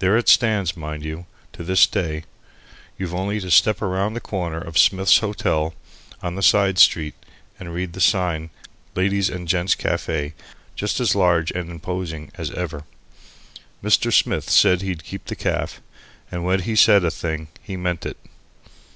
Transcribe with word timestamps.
There 0.00 0.16
it 0.16 0.28
stands, 0.28 0.76
mind 0.76 1.04
you, 1.04 1.26
to 1.52 1.62
this 1.62 1.86
day. 1.86 2.24
You've 2.98 3.14
only 3.14 3.38
to 3.38 3.48
step 3.52 3.80
round 3.80 4.16
the 4.16 4.20
corner 4.20 4.58
of 4.58 4.76
Smith's 4.76 5.18
Hotel 5.18 5.72
on 6.20 6.34
the 6.34 6.42
side 6.42 6.78
street 6.78 7.14
and 7.60 7.72
read 7.72 7.92
the 7.92 8.00
sign: 8.00 8.50
LADIES' 8.96 9.28
AND 9.30 9.46
GENT'S 9.46 9.76
CAFE, 9.76 10.32
just 10.74 10.98
as 10.98 11.14
large 11.14 11.52
and 11.52 11.68
as 11.70 11.74
imposing 11.74 12.32
as 12.34 12.50
ever. 12.50 12.82
Mr. 13.84 14.12
Smith 14.12 14.50
said 14.50 14.80
that 14.80 14.84
he'd 14.84 15.04
keep 15.04 15.26
the 15.26 15.36
caff, 15.36 15.80
and 16.28 16.42
when 16.42 16.62
he 16.62 16.74
saida 16.74 17.08
thing 17.12 17.46
he 17.62 17.76
meant 17.76 18.04
it! 18.04 18.16